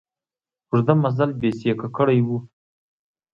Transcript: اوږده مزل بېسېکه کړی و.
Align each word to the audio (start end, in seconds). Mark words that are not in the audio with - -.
اوږده 0.69 0.93
مزل 1.03 1.29
بېسېکه 1.39 1.87
کړی 1.97 2.19
و. 2.27 2.29